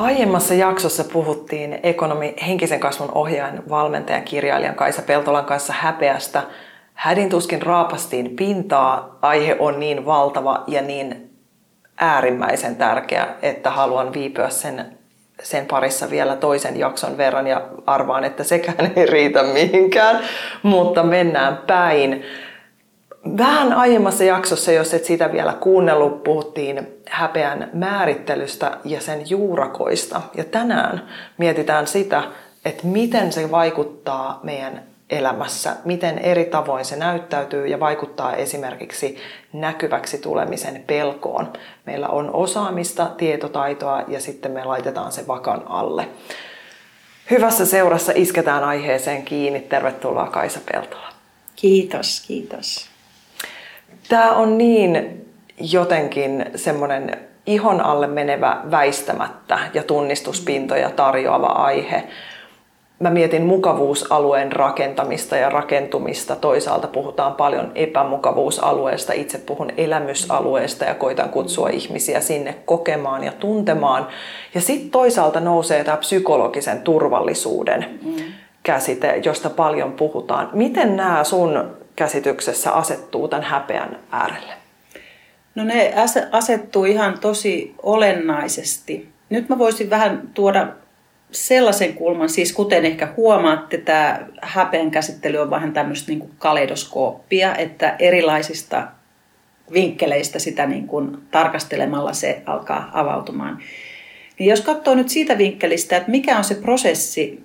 [0.00, 6.42] Aiemmassa jaksossa puhuttiin ekonomi henkisen kasvun ohjaajan valmentajan kirjailijan Kaisa Peltolan kanssa häpeästä.
[6.94, 9.18] Hädin tuskin raapastiin pintaa.
[9.22, 11.30] Aihe on niin valtava ja niin
[11.96, 14.98] äärimmäisen tärkeä, että haluan viipyä sen,
[15.42, 20.20] sen parissa vielä toisen jakson verran ja arvaan, että sekään ei riitä mihinkään,
[20.62, 22.24] mutta mennään päin.
[23.38, 30.20] Vähän aiemmassa jaksossa, jos et sitä vielä kuunnellut, puhuttiin häpeän määrittelystä ja sen juurakoista.
[30.36, 32.22] Ja tänään mietitään sitä,
[32.64, 39.16] että miten se vaikuttaa meidän elämässä, miten eri tavoin se näyttäytyy ja vaikuttaa esimerkiksi
[39.52, 41.52] näkyväksi tulemisen pelkoon.
[41.86, 46.08] Meillä on osaamista, tietotaitoa ja sitten me laitetaan se vakan alle.
[47.30, 49.60] Hyvässä seurassa isketään aiheeseen kiinni.
[49.60, 51.08] Tervetuloa Kaisa Peltola.
[51.56, 52.89] Kiitos, kiitos.
[54.10, 55.24] Tämä on niin
[55.60, 62.02] jotenkin semmoinen ihon alle menevä väistämättä ja tunnistuspintoja tarjoava aihe.
[62.98, 66.36] Mä mietin mukavuusalueen rakentamista ja rakentumista.
[66.36, 69.12] Toisaalta puhutaan paljon epämukavuusalueesta.
[69.12, 74.06] Itse puhun elämysalueesta ja koitan kutsua ihmisiä sinne kokemaan ja tuntemaan.
[74.54, 78.14] Ja sitten toisaalta nousee tämä psykologisen turvallisuuden mm.
[78.62, 80.50] käsite, josta paljon puhutaan.
[80.52, 84.52] Miten nämä sun käsityksessä asettuu tämän häpeän äärelle?
[85.54, 85.94] No ne
[86.32, 89.08] asettuu ihan tosi olennaisesti.
[89.30, 90.68] Nyt mä voisin vähän tuoda
[91.30, 97.54] sellaisen kulman, siis kuten ehkä huomaatte, tämä häpeän käsittely on vähän tämmöistä niin kuin kaleidoskooppia,
[97.54, 98.86] että erilaisista
[99.72, 103.58] vinkkeleistä sitä niin kuin tarkastelemalla se alkaa avautumaan.
[104.40, 107.40] Niin jos katsoo nyt siitä vinkkelistä, että mikä on se prosessi,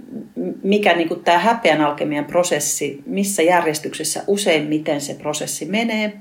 [0.64, 6.14] mikä niin kuin tämä häpeän alkemian prosessi, missä järjestyksessä useimmiten se prosessi menee,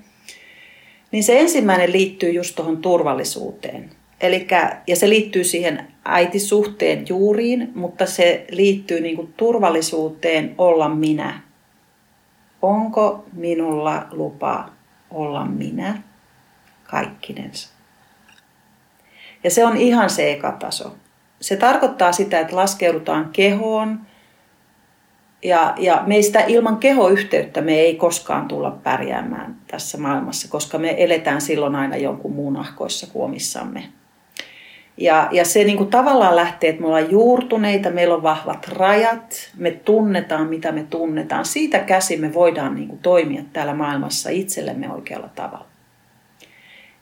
[1.12, 3.90] niin se ensimmäinen liittyy just tuohon turvallisuuteen.
[4.20, 11.40] Elikkä, ja se liittyy siihen äitisuhteen juuriin, mutta se liittyy niin kuin turvallisuuteen olla minä.
[12.62, 14.70] Onko minulla lupa
[15.10, 16.02] olla minä
[16.84, 17.73] kaikkinensa?
[19.44, 20.94] Ja se on ihan se ekataso.
[21.40, 24.00] Se tarkoittaa sitä, että laskeudutaan kehoon
[25.44, 31.40] ja, ja meistä ilman kehoyhteyttä me ei koskaan tulla pärjäämään tässä maailmassa, koska me eletään
[31.40, 33.84] silloin aina jonkun muun ahkoissa kuomissamme.
[34.96, 39.50] Ja, ja se niin kuin tavallaan lähtee, että me ollaan juurtuneita, meillä on vahvat rajat,
[39.56, 41.44] me tunnetaan mitä me tunnetaan.
[41.44, 45.66] Siitä käsi me voidaan niin kuin toimia täällä maailmassa itsellemme oikealla tavalla.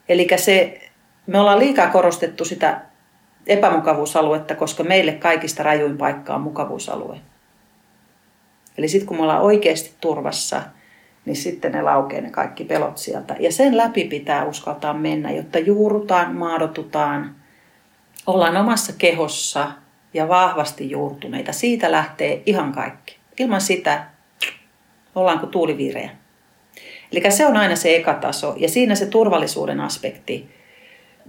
[0.08, 0.80] Eli se
[1.26, 2.80] me ollaan liikaa korostettu sitä
[3.46, 7.16] epämukavuusaluetta, koska meille kaikista rajuin paikka on mukavuusalue.
[8.78, 10.62] Eli sitten kun me ollaan oikeasti turvassa,
[11.24, 13.36] niin sitten ne laukee ne kaikki pelot sieltä.
[13.38, 17.34] Ja sen läpi pitää uskaltaa mennä, jotta juurutaan, maadotutaan,
[18.26, 19.72] ollaan omassa kehossa
[20.14, 21.52] ja vahvasti juurtuneita.
[21.52, 23.16] Siitä lähtee ihan kaikki.
[23.38, 24.06] Ilman sitä
[25.14, 26.10] ollaan kuin tuulivireä.
[27.12, 30.61] Eli se on aina se ekataso ja siinä se turvallisuuden aspekti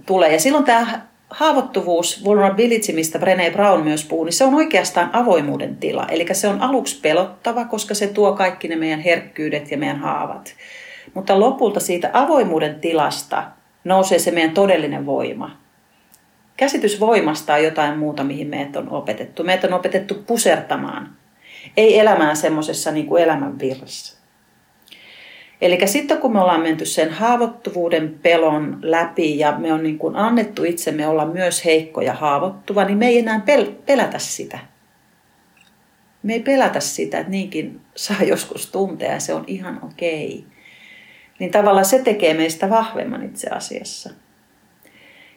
[0.06, 0.32] tulee.
[0.32, 1.00] Ja silloin tämä
[1.30, 6.06] haavoittuvuus, vulnerability, mistä Brené Brown myös puhuu, niin se on oikeastaan avoimuuden tila.
[6.10, 10.54] Eli se on aluksi pelottava, koska se tuo kaikki ne meidän herkkyydet ja meidän haavat.
[11.14, 13.42] Mutta lopulta siitä avoimuuden tilasta
[13.84, 15.56] nousee se meidän todellinen voima.
[16.56, 19.44] Käsitys voimasta on jotain muuta, mihin meidät on opetettu.
[19.44, 21.16] Meidät on opetettu pusertamaan,
[21.76, 23.58] ei elämään semmoisessa niin kuin elämän.
[25.64, 30.16] Eli sitten kun me ollaan menty sen haavoittuvuuden pelon läpi ja me on niin kuin
[30.16, 34.58] annettu itsemme olla myös heikko ja haavoittuva, niin me ei enää pel- pelätä sitä.
[36.22, 40.38] Me ei pelätä sitä, että niinkin saa joskus tuntea ja se on ihan okei.
[40.38, 40.50] Okay.
[41.38, 44.10] Niin tavallaan se tekee meistä vahvemman itse asiassa.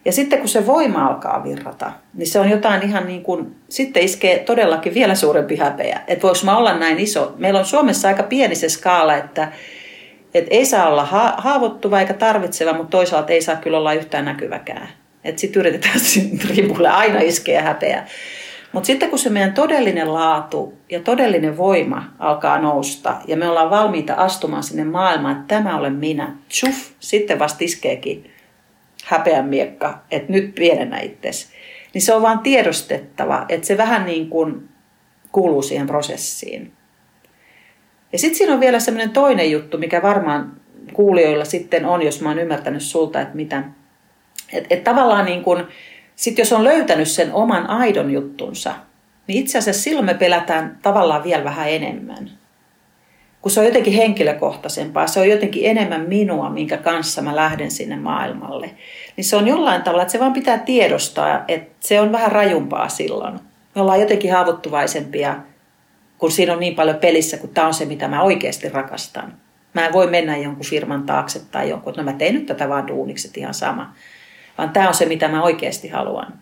[0.06, 4.04] Ja sitten kun se voima alkaa virrata, niin se on jotain ihan niin kuin, sitten
[4.04, 6.02] iskee todellakin vielä suurempi häpeä.
[6.08, 7.36] Että voiko mä olla näin iso.
[7.38, 9.52] Meillä on Suomessa aika pieni se skaala, että
[10.38, 14.26] että ei saa olla ha- haavoittuva eikä tarvitseva, mutta toisaalta ei saa kyllä olla yhtään
[14.26, 14.90] näkyväkään.
[15.24, 16.00] Että sitten yritetään
[16.56, 18.08] ripulle aina iskeä häpeä.
[18.72, 23.70] Mutta sitten kun se meidän todellinen laatu ja todellinen voima alkaa nousta ja me ollaan
[23.70, 28.32] valmiita astumaan sinne maailmaan, että tämä olen minä, tschuf, sitten vasta iskeekin
[29.04, 31.48] häpeän miekka, että nyt pienennä itsesi.
[31.94, 34.70] niin se on vaan tiedostettava, että se vähän niin kuin
[35.32, 36.74] kuuluu siihen prosessiin.
[38.14, 40.52] Ja sitten siinä on vielä semmoinen toinen juttu, mikä varmaan
[40.94, 43.64] kuulijoilla sitten on, jos mä oon ymmärtänyt sulta, että mitä.
[44.54, 45.68] Että et tavallaan niin kun,
[46.16, 48.76] sit jos on löytänyt sen oman aidon juttunsa,
[49.28, 52.32] niin itse asiassa silloin me pelätään tavallaan vielä vähän enemmän.
[53.42, 57.96] Kun se on jotenkin henkilökohtaisempaa, se on jotenkin enemmän minua, minkä kanssa mä lähden sinne
[57.96, 58.70] maailmalle.
[59.16, 62.90] Niin se on jollain tavalla, että se vaan pitää tiedostaa, että se on vähän rajumpaa
[62.90, 63.40] silloin.
[63.76, 65.36] Me ollaan jotenkin haavoittuvaisempia,
[66.18, 69.34] kun siinä on niin paljon pelissä, kun tämä on se, mitä mä oikeasti rakastan.
[69.74, 72.70] Mä en voi mennä jonkun firman taakse tai jonkun, että no mä tein nyt tätä
[72.70, 73.94] vaan duuniksi, ihan sama.
[74.58, 76.34] Vaan tämä on se, mitä mä oikeasti haluan.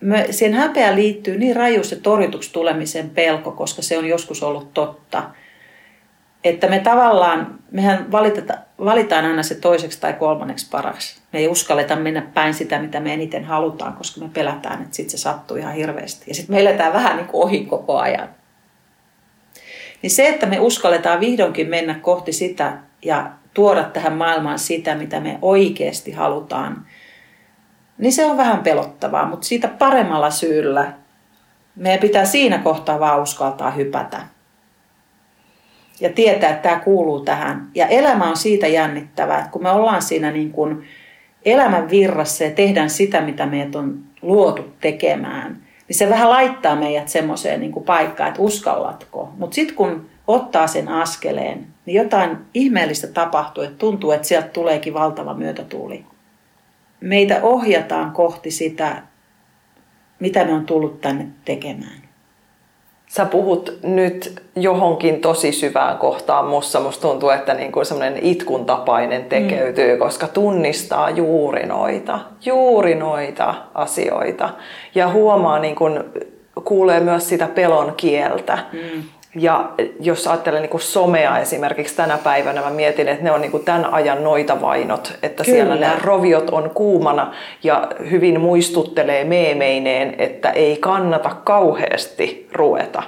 [0.00, 4.74] Me, siihen häpeään liittyy niin raju se torjutuksi tulemisen pelko, koska se on joskus ollut
[4.74, 5.22] totta.
[6.44, 8.12] Että me tavallaan, mehän
[8.84, 11.22] valitaan aina se toiseksi tai kolmanneksi paras.
[11.32, 15.18] Me ei uskalleta mennä päin sitä, mitä me eniten halutaan, koska me pelätään, että sitten
[15.18, 16.24] se sattuu ihan hirveästi.
[16.28, 18.28] Ja sitten me eletään vähän niin kuin ohi koko ajan.
[20.02, 25.20] Niin se, että me uskalletaan vihdoinkin mennä kohti sitä ja tuoda tähän maailmaan sitä, mitä
[25.20, 26.86] me oikeasti halutaan,
[27.98, 30.92] niin se on vähän pelottavaa, mutta siitä paremmalla syyllä
[31.76, 34.20] meidän pitää siinä kohtaa vaan uskaltaa hypätä.
[36.00, 37.68] Ja tietää, että tämä kuuluu tähän.
[37.74, 40.84] Ja elämä on siitä jännittävää, että kun me ollaan siinä niin kuin
[41.44, 45.56] elämän virrassa ja tehdään sitä, mitä meidät on luotu tekemään–
[45.88, 49.32] niin se vähän laittaa meidät semmoiseen niin paikkaan, että uskallatko.
[49.36, 54.94] Mutta sitten kun ottaa sen askeleen, niin jotain ihmeellistä tapahtuu, että tuntuu, että sieltä tuleekin
[54.94, 56.04] valtava myötätuuli.
[57.00, 59.02] Meitä ohjataan kohti sitä,
[60.20, 62.07] mitä me on tullut tänne tekemään.
[63.08, 66.80] Sä puhut nyt johonkin tosi syvään kohtaan mussa.
[66.80, 69.98] Musta tuntuu, että niin kuin semmoinen itkun tapainen tekeytyy, mm.
[69.98, 74.50] koska tunnistaa juuri noita, juuri noita asioita.
[74.94, 76.04] Ja huomaa, niin kuin,
[76.64, 78.58] kuulee myös sitä pelon kieltä.
[78.72, 79.02] Mm.
[79.38, 83.64] Ja jos ajattelen niin somea esimerkiksi tänä päivänä, mä mietin, että ne on niin kuin
[83.64, 85.56] tämän ajan noita vainot, että Kyllä.
[85.56, 93.02] siellä ne roviot on kuumana ja hyvin muistuttelee meemeineen, että ei kannata kauheasti ruveta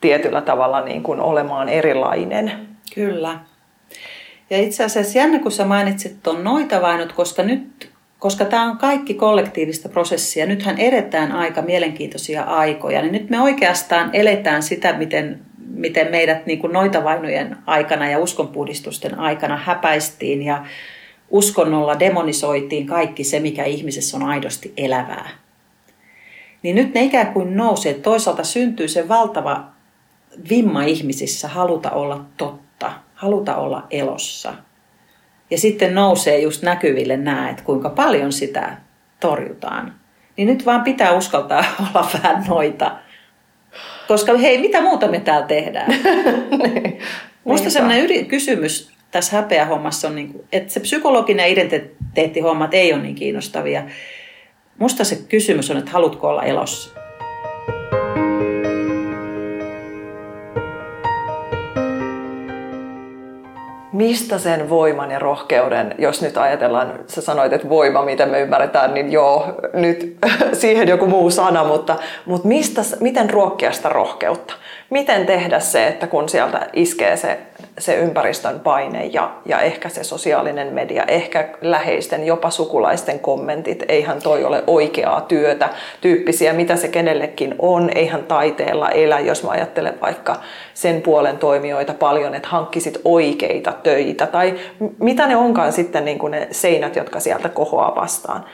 [0.00, 2.52] tietyllä tavalla niin kuin olemaan erilainen.
[2.94, 3.38] Kyllä.
[4.50, 8.76] Ja itse asiassa jännä, kun sä mainitsit tuon noita vainot, koska nyt koska tämä on
[8.76, 15.40] kaikki kollektiivista prosessia, nythän edetään aika mielenkiintoisia aikoja, niin nyt me oikeastaan eletään sitä, miten
[15.78, 20.64] miten meidät niin kuin noita vainojen aikana ja uskonpuhdistusten aikana häpäistiin ja
[21.30, 25.30] uskonnolla demonisoitiin kaikki se, mikä ihmisessä on aidosti elävää.
[26.62, 27.94] Niin nyt ne ikään kuin nousee.
[27.94, 29.64] Toisaalta syntyy se valtava
[30.50, 34.54] vimma ihmisissä haluta olla totta, haluta olla elossa.
[35.50, 38.76] Ja sitten nousee just näkyville nämä, että kuinka paljon sitä
[39.20, 39.94] torjutaan.
[40.36, 42.97] Niin nyt vaan pitää uskaltaa olla vähän noita
[44.08, 45.90] koska hei, mitä muuta me täällä tehdään?
[46.62, 46.98] niin.
[47.44, 53.14] Musta sellainen kysymys tässä häpeähommassa on, niin kuin, että se psykologinen identiteettihommat ei ole niin
[53.14, 53.82] kiinnostavia.
[54.78, 56.97] Musta se kysymys on, että haluatko olla elossa?
[63.98, 68.94] Mistä sen voiman ja rohkeuden, jos nyt ajatellaan, sä sanoit, että voima, miten me ymmärretään,
[68.94, 70.16] niin joo, nyt
[70.60, 74.54] siihen joku muu sana, mutta, mutta mistä, miten ruokkia sitä rohkeutta?
[74.90, 77.38] Miten tehdä se, että kun sieltä iskee se,
[77.78, 84.22] se ympäristön paine ja, ja ehkä se sosiaalinen media, ehkä läheisten, jopa sukulaisten kommentit, eihän
[84.22, 85.68] toi ole oikeaa työtä,
[86.00, 90.36] tyyppisiä, mitä se kenellekin on, eihän taiteella elä, jos mä ajattelen vaikka
[90.74, 94.54] sen puolen toimijoita paljon, että hankkisit oikeita töitä tai
[94.98, 98.44] mitä ne onkaan sitten niin kuin ne seinät, jotka sieltä kohoaa vastaan.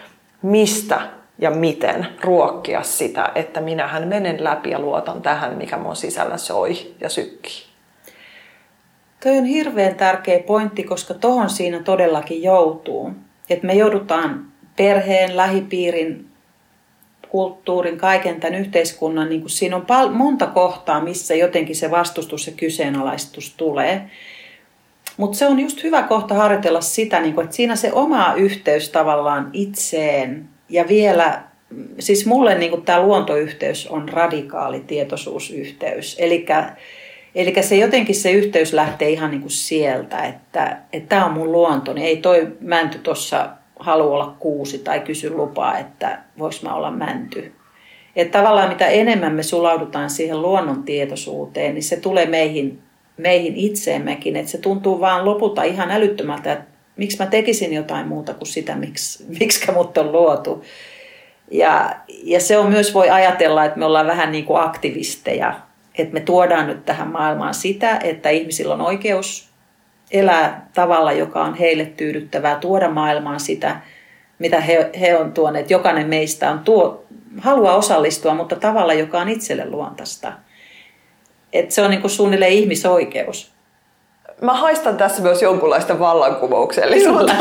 [0.42, 1.00] Mistä
[1.38, 6.94] ja miten ruokkia sitä, että minähän menen läpi ja luotan tähän, mikä mun sisällä soi
[7.00, 7.73] ja sykkii.
[9.24, 13.10] Toi on hirveän tärkeä pointti, koska tohon siinä todellakin joutuu.
[13.50, 16.26] Että me joudutaan perheen, lähipiirin,
[17.28, 22.52] kulttuurin, kaiken tämän yhteiskunnan, niin siinä on pal- monta kohtaa, missä jotenkin se vastustus ja
[22.56, 24.10] kyseenalaistus tulee.
[25.16, 28.88] Mutta se on just hyvä kohta harjoitella sitä, niin kuin, että siinä se oma yhteys
[28.88, 31.42] tavallaan itseen ja vielä,
[31.98, 36.16] siis mulle niin tämä luontoyhteys on radikaali tietoisuusyhteys.
[36.18, 36.46] Eli
[37.60, 40.76] se jotenkin se yhteys lähtee ihan niin kuin sieltä, että
[41.08, 43.48] tämä on mun luonto, niin ei toi mänty tuossa
[43.78, 47.52] halua olla kuusi tai kysy lupaa, että vois mä olla mänty.
[48.16, 52.78] Että tavallaan mitä enemmän me sulaudutaan siihen luonnontietoisuuteen, niin se tulee meihin,
[53.16, 54.36] meihin itseemmekin.
[54.36, 56.64] Että se tuntuu vaan lopulta ihan älyttömältä, että
[56.96, 60.64] miksi mä tekisin jotain muuta kuin sitä, miksi, miksi mut on luotu.
[61.50, 65.60] Ja, ja se on myös voi ajatella, että me ollaan vähän niin kuin aktivisteja,
[65.98, 69.48] että me tuodaan nyt tähän maailmaan sitä, että ihmisillä on oikeus
[70.10, 73.76] elää tavalla, joka on heille tyydyttävää, tuoda maailmaan sitä,
[74.38, 75.70] mitä he, he on tuoneet.
[75.70, 77.04] Jokainen meistä on tuo,
[77.40, 80.32] haluaa osallistua, mutta tavalla, joka on itselle luontaista.
[81.52, 83.52] Et se on niin kuin suunnilleen ihmisoikeus.
[84.40, 87.32] Mä haistan tässä myös jonkunlaista vallankumouksellisuutta.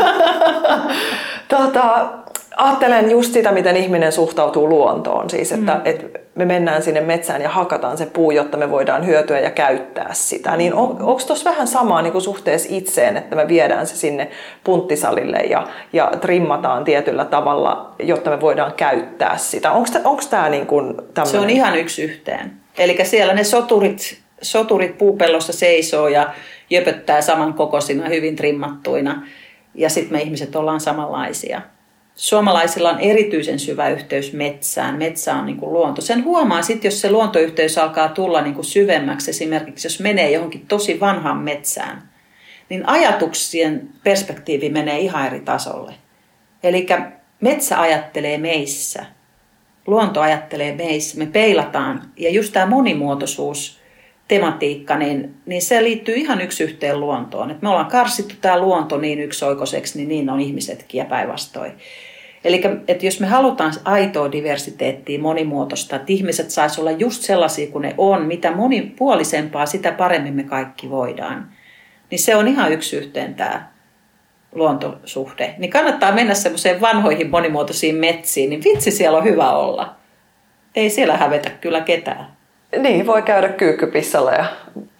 [1.56, 2.08] tota,
[2.56, 5.30] ajattelen just sitä, miten ihminen suhtautuu luontoon.
[5.30, 5.80] Siis, että, mm.
[5.84, 10.10] että me mennään sinne metsään ja hakataan se puu, jotta me voidaan hyötyä ja käyttää
[10.12, 10.56] sitä.
[10.56, 14.30] Niin on, onko tuossa vähän samaa niin kuin suhteessa itseen, että me viedään se sinne
[14.64, 19.72] punttisalille ja, ja trimmataan tietyllä tavalla, jotta me voidaan käyttää sitä?
[20.04, 21.32] Onko tämä niin kuin tämmönen...
[21.32, 22.52] Se on ihan yksi yhteen.
[22.78, 26.32] Eli siellä ne soturit, soturit puupellossa seisoo ja
[26.70, 29.26] jöpöttää samankokoisina, hyvin trimmattuina.
[29.74, 31.60] Ja sitten me ihmiset ollaan samanlaisia.
[32.14, 34.98] Suomalaisilla on erityisen syvä yhteys metsään.
[34.98, 36.02] Metsä on niin kuin luonto.
[36.02, 39.30] Sen huomaa sitten, jos se luontoyhteys alkaa tulla niin kuin syvemmäksi.
[39.30, 42.10] Esimerkiksi jos menee johonkin tosi vanhaan metsään,
[42.70, 45.94] niin ajatuksien perspektiivi menee ihan eri tasolle.
[46.62, 46.86] Eli
[47.40, 49.06] metsä ajattelee meissä.
[49.86, 51.18] Luonto ajattelee meissä.
[51.18, 52.02] Me peilataan.
[52.16, 53.78] Ja just tämä monimuotoisuus–
[54.34, 57.50] tematiikka, niin, niin se liittyy ihan yksi yhteen luontoon.
[57.50, 61.72] Et me ollaan karsittu tämä luonto niin yksioikoiseksi, niin niin on ihmisetkin ja päinvastoin.
[62.44, 62.62] Eli
[63.02, 68.22] jos me halutaan aitoa diversiteettiä, monimuotoista, että ihmiset saisi olla just sellaisia kuin ne on,
[68.22, 71.48] mitä monipuolisempaa, sitä paremmin me kaikki voidaan.
[72.10, 73.68] Niin se on ihan yksi yhteen tämä
[74.52, 75.54] luontosuhde.
[75.58, 79.94] Niin kannattaa mennä semmoiseen vanhoihin monimuotoisiin metsiin, niin vitsi siellä on hyvä olla.
[80.76, 82.33] Ei siellä hävetä kyllä ketään.
[82.78, 84.44] Niin, voi käydä kyykkypissalla ja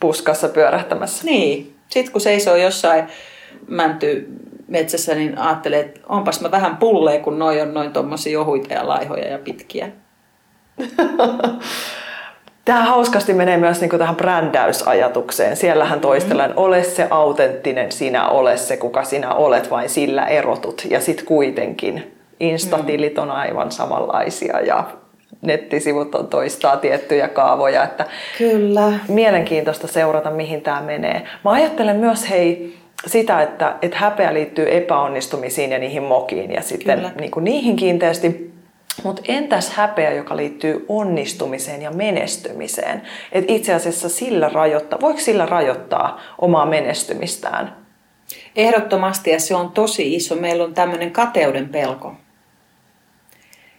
[0.00, 1.24] puskassa pyörähtämässä.
[1.24, 1.76] Niin.
[1.88, 3.04] Sitten kun seisoo jossain
[3.68, 4.28] mänty
[4.68, 8.88] metsässä, niin ajattelee, että onpas mä vähän pullee, kun noi on noin tommosia ohuita ja
[8.88, 9.88] laihoja ja pitkiä.
[12.64, 15.56] Tämä hauskasti menee myös niin tähän brändäysajatukseen.
[15.56, 16.64] Siellähän toistellaan, mm-hmm.
[16.64, 20.82] ole se autenttinen sinä, ole se kuka sinä olet, vain sillä erotut.
[20.90, 24.84] Ja sitten kuitenkin instatilit on aivan samanlaisia ja
[25.42, 27.84] nettisivut on toistaa tiettyjä kaavoja.
[27.84, 28.06] Että
[28.38, 28.92] Kyllä.
[29.08, 31.22] Mielenkiintoista seurata, mihin tämä menee.
[31.44, 32.74] Mä ajattelen myös, hei,
[33.06, 38.54] sitä, että, että häpeä liittyy epäonnistumisiin ja niihin mokiin ja sitten niin kuin niihin kiinteästi.
[39.02, 43.02] Mutta entäs häpeä, joka liittyy onnistumiseen ja menestymiseen?
[43.32, 47.76] Et itse asiassa sillä rajoittaa, voiko sillä rajoittaa omaa menestymistään?
[48.56, 50.34] Ehdottomasti ja se on tosi iso.
[50.34, 52.12] Meillä on tämmöinen kateuden pelko.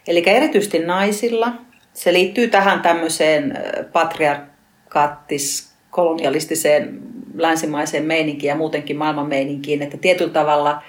[0.06, 1.52] Eli erityisesti naisilla,
[1.92, 3.58] se liittyy tähän tämmöiseen
[3.92, 6.98] patriarkaattis kolonialistiseen
[7.34, 10.82] länsimaiseen meininkiin ja muutenkin maailman meininkiin, että tietyllä tavalla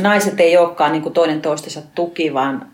[0.00, 2.66] naiset ei olekaan niin kuin toinen toistensa tuki, vaan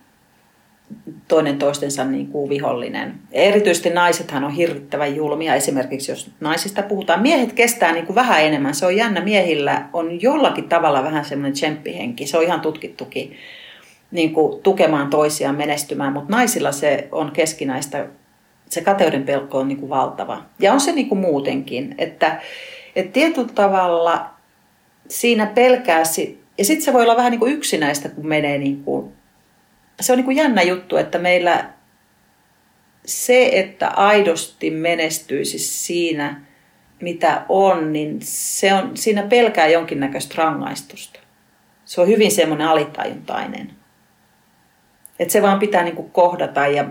[1.28, 3.14] toinen toistensa niin kuin vihollinen.
[3.32, 5.54] Erityisesti naisethan on hirvittävän julmia.
[5.54, 8.74] Esimerkiksi jos naisista puhutaan, miehet kestää niin kuin vähän enemmän.
[8.74, 9.20] Se on jännä.
[9.20, 12.26] Miehillä on jollakin tavalla vähän semmoinen tsemppihenki.
[12.26, 13.36] Se on ihan tutkittukin
[14.14, 18.06] niin kuin tukemaan toisiaan menestymään, mutta naisilla se on keskinäistä,
[18.68, 20.42] se kateuden pelko on niin kuin valtava.
[20.58, 22.40] Ja on se niin kuin muutenkin, että,
[22.96, 24.30] että tietyllä tavalla
[25.08, 29.12] siinä pelkääsi, ja sitten se voi olla vähän niin kuin yksinäistä, kun menee niin kuin,
[30.00, 31.64] se on niin kuin jännä juttu, että meillä
[33.04, 36.40] se, että aidosti menestyisi siinä,
[37.00, 41.20] mitä on, niin se on, siinä pelkää jonkinnäköistä rangaistusta.
[41.84, 43.83] Se on hyvin semmoinen alitajuntainen.
[45.18, 46.66] Että se vaan pitää niin kuin kohdata.
[46.66, 46.84] Ja,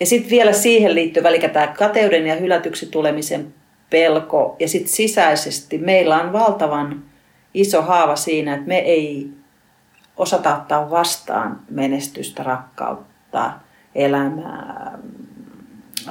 [0.00, 3.54] ja sitten vielä siihen liittyy eli tämä kateuden ja hylätyksi tulemisen
[3.90, 4.56] pelko.
[4.58, 7.04] Ja sitten sisäisesti meillä on valtavan
[7.54, 9.30] iso haava siinä, että me ei
[10.16, 13.52] osata ottaa vastaan menestystä, rakkautta,
[13.94, 14.98] elämää,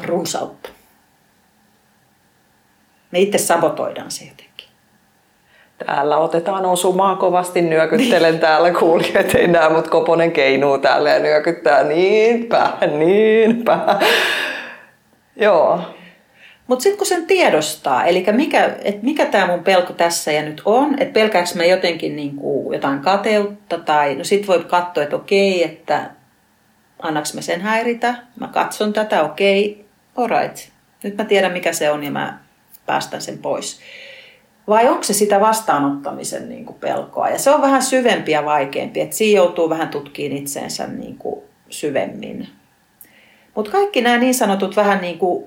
[0.03, 0.69] runsautta.
[3.11, 4.46] Me itse sabotoidaan jotenkin.
[5.85, 8.41] Täällä otetaan osumaa kovasti, nyökyttelen niin.
[8.41, 13.79] täällä, kuulijat ei näe, mutta Koponen keinuu täällä ja nyökyttää niinpä, niinpä.
[15.35, 15.79] Joo.
[16.67, 20.61] Mutta sitten kun sen tiedostaa, eli mikä, et mikä tämä mun pelko tässä ja nyt
[20.65, 25.63] on, että pelkääkö mä jotenkin niinku jotain kateutta tai no sit voi katsoa, että okei,
[25.63, 26.09] että
[26.99, 30.57] annaks mä sen häiritä, mä katson tätä, okei, alright,
[31.03, 32.37] nyt mä tiedän mikä se on ja mä
[32.85, 33.79] päästän sen pois.
[34.67, 37.29] Vai onko se sitä vastaanottamisen niin kuin pelkoa?
[37.29, 41.41] Ja se on vähän syvempi ja vaikeampi, että siinä joutuu vähän tutkiin itseensä niin kuin
[41.69, 42.47] syvemmin.
[43.55, 45.45] Mutta kaikki nämä niin sanotut vähän niin kuin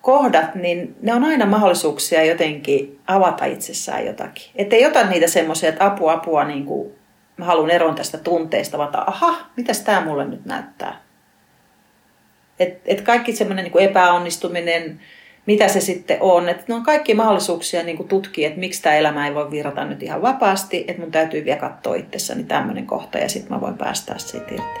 [0.00, 4.50] kohdat, niin ne on aina mahdollisuuksia jotenkin avata itsessään jotakin.
[4.54, 6.92] Että ei ota niitä semmoisia, että apua, apua, niin kuin
[7.36, 11.00] mä haluan eron tästä tunteesta, vaan aha, mitäs tämä mulle nyt näyttää.
[12.58, 15.00] Et, et kaikki semmoinen niin epäonnistuminen,
[15.48, 16.48] mitä se sitten on.
[16.48, 19.84] Että ne on kaikki mahdollisuuksia niin kuin tutkia, että miksi tämä elämä ei voi virrata
[19.84, 23.78] nyt ihan vapaasti, että mun täytyy vielä katsoa itsessäni tämmöinen kohta ja sitten mä voin
[23.78, 24.80] päästää siitä irti.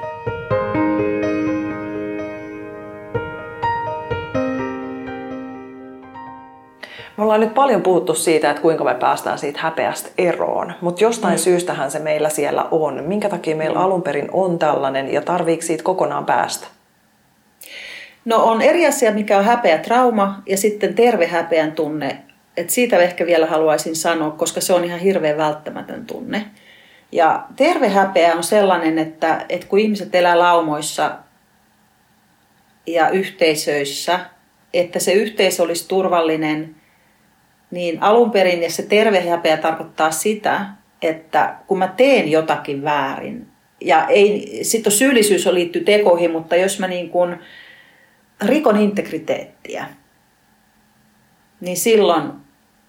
[7.16, 11.34] Me ollaan nyt paljon puhuttu siitä, että kuinka me päästään siitä häpeästä eroon, mutta jostain
[11.34, 11.38] mm.
[11.38, 13.04] syystähän se meillä siellä on.
[13.04, 13.84] Minkä takia meillä mm.
[13.84, 16.77] alun perin on tällainen ja tarviiko siitä kokonaan päästä?
[18.28, 22.18] No on eri asia, mikä on häpeä trauma ja sitten terve häpeän tunne.
[22.56, 26.44] Et siitä ehkä vielä haluaisin sanoa, koska se on ihan hirveän välttämätön tunne.
[27.12, 31.16] Ja terve häpeä on sellainen, että, että kun ihmiset elää laumoissa
[32.86, 34.20] ja yhteisöissä,
[34.74, 36.76] että se yhteisö olisi turvallinen,
[37.70, 40.66] niin alun perin ja se terve häpeä tarkoittaa sitä,
[41.02, 43.46] että kun mä teen jotakin väärin,
[43.80, 47.36] ja ei, sitten syyllisyys on liittyy tekoihin, mutta jos mä niin kuin,
[48.44, 49.86] rikon integriteettiä,
[51.60, 52.32] niin silloin,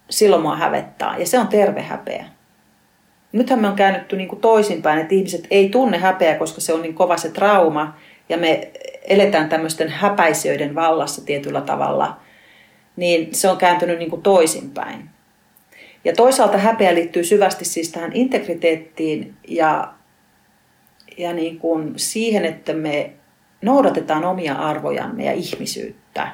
[0.09, 1.17] silloin mua hävettää.
[1.17, 2.25] Ja se on terve häpeä.
[3.31, 6.81] Nythän me on käännytty niin kuin toisinpäin, että ihmiset ei tunne häpeää, koska se on
[6.81, 7.97] niin kova se trauma.
[8.29, 8.71] Ja me
[9.03, 12.19] eletään tämmöisten häpäisijöiden vallassa tietyllä tavalla.
[12.95, 15.09] Niin se on kääntynyt niin kuin toisinpäin.
[16.05, 19.93] Ja toisaalta häpeä liittyy syvästi siis tähän integriteettiin ja,
[21.17, 23.13] ja niin kuin siihen, että me
[23.61, 26.27] noudatetaan omia arvojamme ja ihmisyyttä.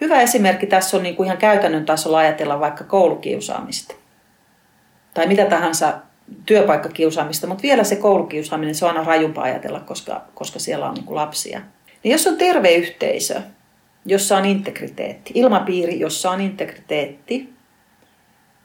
[0.00, 3.94] Hyvä esimerkki tässä on niin kuin ihan käytännön tasolla ajatella vaikka koulukiusaamista.
[5.14, 5.94] Tai mitä tahansa
[6.46, 11.04] työpaikkakiusaamista, mutta vielä se koulukiusaaminen, se on aina rajumpaa ajatella, koska, koska siellä on niin
[11.04, 11.60] kuin lapsia.
[12.02, 13.40] Niin jos on terve yhteisö,
[14.06, 17.54] jossa on integriteetti, ilmapiiri, jossa on integriteetti,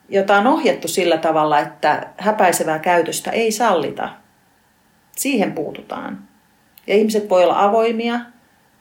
[0.08, 4.08] jota on ohjattu sillä tavalla, että häpäisevää käytöstä ei sallita,
[5.16, 6.29] siihen puututaan.
[6.86, 8.20] Ja ihmiset voi olla avoimia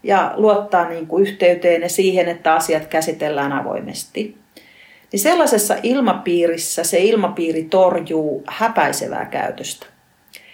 [0.03, 4.37] ja luottaa niin kuin yhteyteen ja siihen, että asiat käsitellään avoimesti.
[5.11, 9.85] Niin sellaisessa ilmapiirissä se ilmapiiri torjuu häpäisevää käytöstä.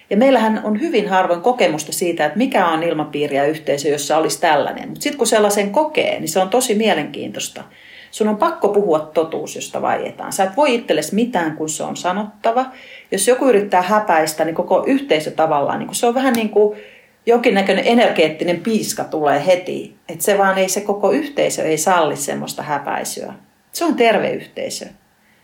[0.09, 4.41] Ja meillähän on hyvin harvoin kokemusta siitä, että mikä on ilmapiiri ja yhteisö, jossa olisi
[4.41, 4.89] tällainen.
[4.89, 7.63] Mutta sitten kun sellaisen kokee, niin se on tosi mielenkiintoista.
[8.11, 10.33] Sun on pakko puhua totuus, josta vaietaan.
[10.33, 12.65] Sä et voi itsellesi mitään, kun se on sanottava.
[13.11, 16.79] Jos joku yrittää häpäistä, niin koko yhteisö tavallaan, niin se on vähän niin kuin
[17.25, 19.95] jonkinnäköinen energeettinen piiska tulee heti.
[20.09, 23.33] Että se vaan ei, se koko yhteisö ei salli semmoista häpäisyä.
[23.71, 24.85] Se on terve yhteisö.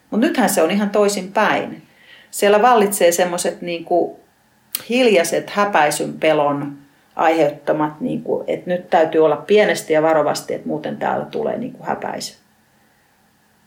[0.10, 1.82] Mutta nythän se on ihan toisin päin.
[2.32, 4.20] Siellä vallitsee semmoiset niinku
[4.90, 6.78] hiljaiset häpäisyn pelon
[7.16, 12.36] aiheuttamat, niinku, että nyt täytyy olla pienesti ja varovasti, että muuten täällä tulee niinku häpäisy.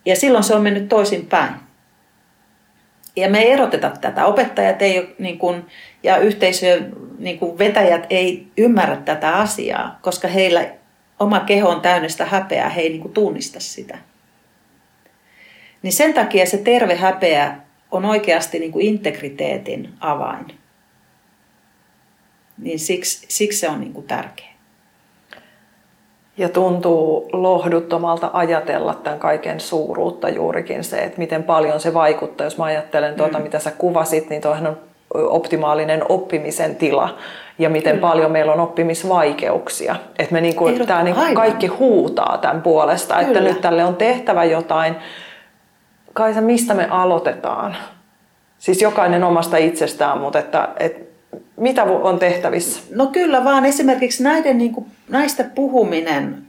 [0.04, 1.54] Ja silloin se on mennyt toisin päin.
[3.16, 4.26] Ja me ei eroteta tätä.
[4.26, 5.66] Opettajat ei niin kuin,
[6.02, 10.66] ja yhteisöjen niin kuin vetäjät ei ymmärrä tätä asiaa, koska heillä
[11.18, 13.98] oma keho on täynnä sitä häpeää, he ei niin kuin tunnista sitä.
[15.82, 17.56] Niin sen takia se terve häpeä
[17.90, 20.46] on oikeasti niin kuin integriteetin avain.
[22.58, 24.53] Niin siksi, siksi se on niin kuin tärkeä.
[26.36, 32.46] Ja tuntuu lohduttomalta ajatella tämän kaiken suuruutta juurikin se, että miten paljon se vaikuttaa.
[32.46, 33.44] Jos mä ajattelen tuota, mm.
[33.44, 34.76] mitä sä kuvasit, niin tuohan on
[35.14, 37.18] optimaalinen oppimisen tila
[37.58, 38.08] ja miten Kyllä.
[38.08, 39.96] paljon meillä on oppimisvaikeuksia.
[40.18, 43.26] Että me niinku, tämä niinku kaikki huutaa tämän puolesta, Kyllä.
[43.28, 44.96] että nyt tälle on tehtävä jotain.
[46.12, 47.76] Kaisa, mistä me aloitetaan?
[48.58, 51.04] Siis jokainen omasta itsestään, mutta että, että
[51.56, 52.82] mitä on tehtävissä?
[52.94, 56.44] No kyllä vaan esimerkiksi näiden, niin kuin, näistä puhuminen.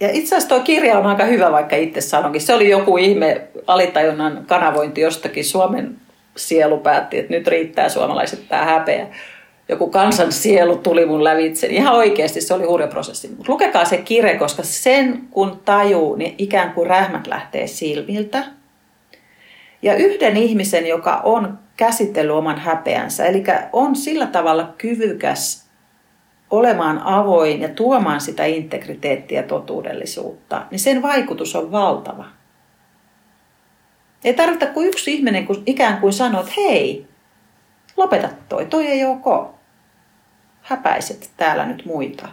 [0.00, 2.40] Ja itse asiassa tuo kirja on aika hyvä, vaikka itse sanonkin.
[2.40, 5.44] Se oli joku ihme alitajunnan kanavointi jostakin.
[5.44, 5.96] Suomen
[6.36, 9.06] sielu päätti, että nyt riittää suomalaiset tämä häpeä.
[9.68, 11.66] Joku kansan sielu tuli mun lävitse.
[11.66, 13.28] Ihan oikeasti se oli hurja prosessi.
[13.28, 18.44] Mutta lukekaa se kirja, koska sen kun tajuu, niin ikään kuin rähmät lähtee silmiltä.
[19.82, 23.24] Ja yhden ihmisen, joka on käsitellyt oman häpeänsä.
[23.24, 25.59] Eli on sillä tavalla kyvykäs
[26.50, 32.24] olemaan avoin ja tuomaan sitä integriteettiä ja totuudellisuutta, niin sen vaikutus on valtava.
[34.24, 37.06] Ei tarvita kuin yksi ihminen kun ikään kuin sanoo, että hei,
[37.96, 39.54] lopeta toi, toi ei ok.
[40.62, 42.28] Häpäiset täällä nyt muita.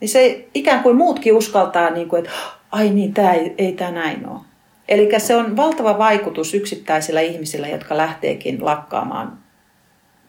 [0.00, 2.36] Niin se ikään kuin muutkin uskaltaa, niin kuin, että
[2.72, 4.40] ai niin, tämä ei, ei tämä näin ole.
[4.88, 9.38] Eli se on valtava vaikutus yksittäisillä ihmisillä, jotka lähteekin lakkaamaan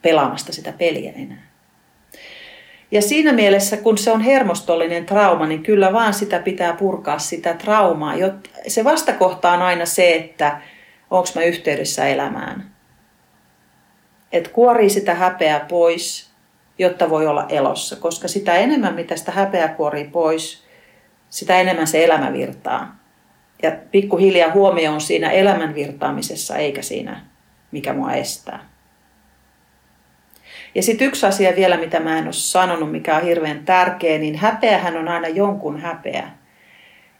[0.02, 1.53] pelaamasta sitä peliä enää.
[2.94, 7.54] Ja siinä mielessä, kun se on hermostollinen trauma, niin kyllä vaan sitä pitää purkaa sitä
[7.54, 8.14] traumaa.
[8.66, 10.60] Se vastakohta on aina se, että
[11.10, 12.74] onko mä yhteydessä elämään.
[14.32, 16.30] että kuorii sitä häpeää pois,
[16.78, 17.96] jotta voi olla elossa.
[17.96, 20.64] Koska sitä enemmän, mitä sitä häpeää kuorii pois,
[21.30, 22.96] sitä enemmän se elämä virtaa.
[23.62, 27.26] Ja pikkuhiljaa huomio on siinä elämän virtaamisessa, eikä siinä,
[27.70, 28.73] mikä mua estää.
[30.74, 34.36] Ja sitten yksi asia vielä, mitä mä en ole sanonut, mikä on hirveän tärkeä, niin
[34.36, 36.30] häpeähän on aina jonkun häpeä.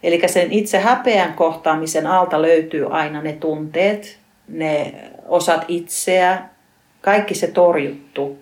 [0.03, 4.95] Eli sen itse häpeän kohtaamisen alta löytyy aina ne tunteet, ne
[5.27, 6.43] osat itseä,
[7.01, 8.39] kaikki se torjuttu.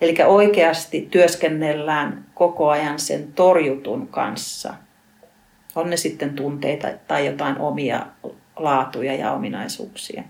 [0.00, 4.74] Eli oikeasti työskennellään koko ajan sen torjutun kanssa.
[5.74, 8.06] On ne sitten tunteita tai jotain omia
[8.56, 10.22] laatuja ja ominaisuuksia.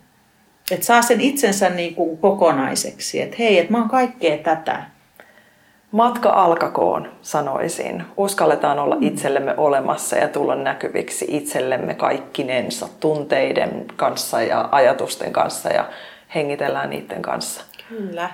[0.70, 4.84] Että saa sen itsensä niin kuin kokonaiseksi, että hei, että mä oon kaikkea tätä.
[5.90, 8.04] Matka alkakoon, sanoisin.
[8.16, 15.88] Uskalletaan olla itsellemme olemassa ja tulla näkyviksi itsellemme kaikkinensa tunteiden kanssa ja ajatusten kanssa ja
[16.34, 17.64] hengitellään niiden kanssa.
[17.88, 18.30] Kyllä.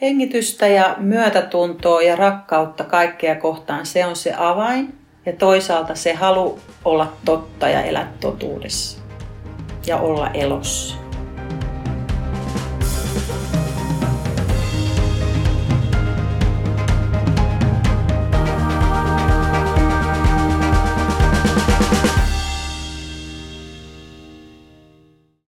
[0.00, 4.94] Hengitystä ja myötätuntoa ja rakkautta kaikkea kohtaan, se on se avain.
[5.26, 8.98] Ja toisaalta se halu olla totta ja elää totuudessa
[9.86, 11.09] ja olla elossa.